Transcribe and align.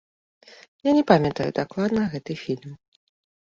Я 0.89 0.93
не 0.99 1.03
памятаю 1.11 1.47
дакладна 1.61 2.01
гэты 2.17 2.41
фільм. 2.43 2.71